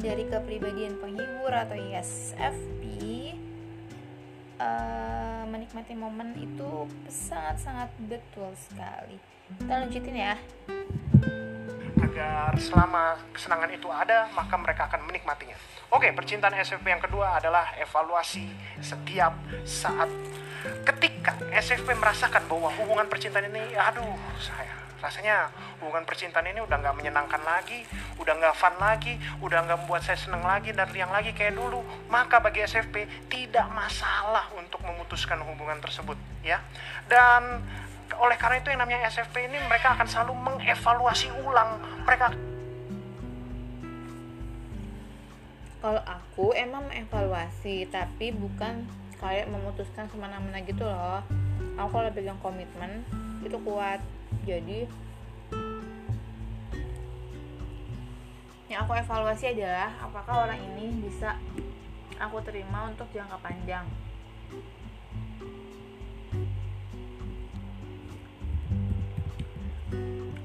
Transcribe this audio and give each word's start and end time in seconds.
dari 0.00 0.24
kepribadian 0.28 1.00
penghibur 1.00 1.52
atau 1.52 1.76
ISFP 1.76 2.82
uh, 4.60 5.44
menikmati 5.48 5.96
momen 5.96 6.36
itu 6.36 6.84
sangat-sangat 7.08 7.88
betul 8.04 8.52
sekali. 8.56 9.16
Kita 9.56 9.80
lanjutin 9.80 10.16
ya. 10.16 10.34
Agar 12.00 12.52
selama 12.60 13.16
kesenangan 13.32 13.70
itu 13.72 13.88
ada 13.88 14.28
maka 14.36 14.54
mereka 14.60 14.92
akan 14.92 15.08
menikmatinya. 15.08 15.56
Oke 15.88 16.12
percintaan 16.12 16.56
SFP 16.60 16.86
yang 16.92 17.02
kedua 17.02 17.40
adalah 17.40 17.72
evaluasi 17.80 18.44
setiap 18.84 19.36
saat. 19.64 20.08
Ketika 20.84 21.40
SFP 21.48 21.96
merasakan 21.96 22.44
bahwa 22.44 22.68
hubungan 22.76 23.08
percintaan 23.08 23.48
ini 23.48 23.72
aduh 23.72 24.16
saya 24.36 24.89
rasanya 25.00 25.50
hubungan 25.80 26.04
percintaan 26.04 26.46
ini 26.48 26.60
udah 26.60 26.76
nggak 26.80 26.96
menyenangkan 26.96 27.40
lagi, 27.42 27.84
udah 28.20 28.36
nggak 28.36 28.54
fun 28.56 28.76
lagi, 28.76 29.16
udah 29.40 29.64
nggak 29.64 29.78
membuat 29.84 30.04
saya 30.04 30.20
senang 30.20 30.44
lagi 30.44 30.70
dan 30.76 30.88
riang 30.92 31.10
lagi 31.10 31.32
kayak 31.32 31.56
dulu. 31.56 31.80
Maka 32.12 32.38
bagi 32.38 32.62
SFP 32.62 33.28
tidak 33.32 33.66
masalah 33.72 34.52
untuk 34.54 34.84
memutuskan 34.84 35.40
hubungan 35.42 35.80
tersebut, 35.80 36.16
ya. 36.44 36.60
Dan 37.08 37.64
oleh 38.16 38.36
karena 38.36 38.58
itu 38.58 38.68
yang 38.74 38.80
namanya 38.82 39.06
SFP 39.06 39.46
ini 39.46 39.58
mereka 39.70 39.94
akan 39.94 40.06
selalu 40.08 40.34
mengevaluasi 40.34 41.30
ulang 41.46 41.78
mereka 42.02 42.34
kalau 45.80 46.02
aku 46.04 46.52
emang 46.52 46.84
mengevaluasi 46.90 47.88
tapi 47.88 48.34
bukan 48.34 48.84
kayak 49.22 49.48
memutuskan 49.48 50.10
semena-mena 50.10 50.60
gitu 50.64 50.84
loh 50.84 51.24
aku 51.80 51.96
kalau 51.96 52.12
pegang 52.12 52.40
komitmen 52.44 53.00
itu 53.40 53.56
kuat. 53.64 54.04
Jadi 54.44 54.84
yang 58.70 58.86
aku 58.86 58.94
evaluasi 58.94 59.50
adalah 59.50 59.90
apakah 59.98 60.46
orang 60.46 60.60
ini 60.60 60.94
bisa 61.02 61.34
aku 62.20 62.38
terima 62.44 62.86
untuk 62.86 63.08
jangka 63.10 63.40
panjang. 63.40 63.88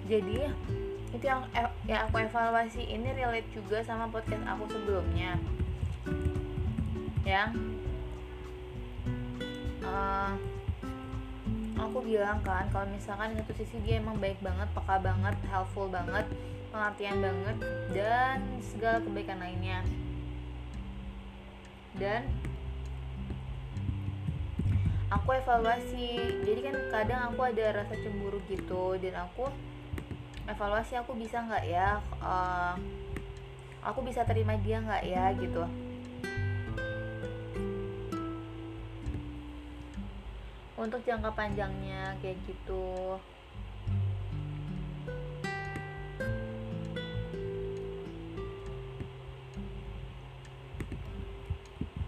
Jadi 0.10 0.50
itu 1.14 1.26
yang 1.26 1.46
yang 1.86 2.08
aku 2.10 2.24
evaluasi. 2.24 2.82
Ini 2.88 3.14
relate 3.14 3.50
juga 3.54 3.84
sama 3.84 4.08
podcast 4.10 4.42
aku 4.48 4.72
sebelumnya. 4.72 5.38
Yang 7.26 7.50
uh, 9.86 10.34
aku 11.86 12.02
bilang 12.02 12.42
kan 12.42 12.66
kalau 12.74 12.90
misalkan 12.90 13.34
di 13.34 13.42
satu 13.42 13.54
sisi 13.58 13.78
dia 13.86 14.02
emang 14.02 14.18
baik 14.18 14.42
banget 14.42 14.68
peka 14.74 14.98
banget 15.00 15.36
helpful 15.50 15.88
banget 15.88 16.26
pengertian 16.74 17.18
banget 17.24 17.58
dan 17.96 18.38
segala 18.60 19.00
kebaikan 19.00 19.40
lainnya. 19.40 19.80
Dan 21.96 22.28
aku 25.08 25.38
evaluasi 25.40 26.20
jadi 26.44 26.60
kan 26.72 26.76
kadang 26.92 27.22
aku 27.32 27.40
ada 27.48 27.82
rasa 27.82 27.96
cemburu 28.04 28.44
gitu 28.52 29.00
dan 29.00 29.24
aku 29.24 29.48
evaluasi 30.50 31.00
aku 31.00 31.16
bisa 31.16 31.40
nggak 31.46 31.66
ya 31.66 32.04
uh, 32.20 32.76
aku 33.86 34.04
bisa 34.04 34.28
terima 34.28 34.58
dia 34.60 34.82
nggak 34.82 35.04
ya 35.08 35.32
gitu 35.40 35.64
untuk 40.86 41.02
jangka 41.02 41.34
panjangnya 41.34 42.14
kayak 42.22 42.38
gitu. 42.46 43.18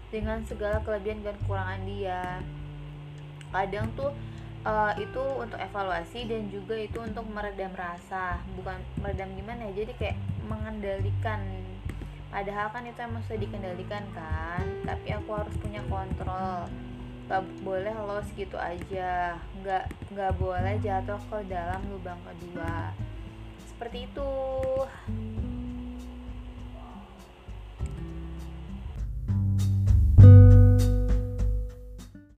Dengan 0.08 0.40
segala 0.46 0.78
kelebihan 0.86 1.26
dan 1.26 1.34
kekurangan 1.42 1.82
dia. 1.84 2.22
Kadang 3.50 3.90
tuh 3.98 4.14
uh, 4.62 4.94
itu 4.94 5.22
untuk 5.36 5.58
evaluasi 5.58 6.30
dan 6.30 6.46
juga 6.48 6.78
itu 6.78 7.02
untuk 7.02 7.26
meredam 7.26 7.74
rasa. 7.74 8.38
Bukan 8.54 8.78
meredam 9.02 9.34
gimana 9.34 9.68
ya 9.74 9.82
jadi 9.82 9.92
kayak 9.98 10.16
mengendalikan. 10.46 11.42
Padahal 12.30 12.70
kan 12.70 12.84
itu 12.86 13.00
emang 13.02 13.24
sudah 13.24 13.40
dikendalikan 13.40 14.04
kan 14.12 14.60
tapi 14.84 15.16
aku 15.16 15.32
harus 15.32 15.56
punya 15.64 15.80
kontrol 15.88 16.68
gak 17.28 17.44
boleh 17.60 17.92
los 18.08 18.26
gitu 18.34 18.56
aja. 18.56 19.36
Nggak 19.60 19.84
nggak 20.16 20.32
boleh 20.40 20.74
jatuh 20.80 21.20
ke 21.28 21.38
dalam 21.46 21.80
lubang 21.92 22.18
kedua. 22.24 22.96
Seperti 23.68 24.08
itu 24.08 24.30